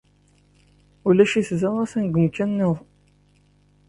[1.07, 2.87] Ulac-it da atan deg umkan-nniḍen.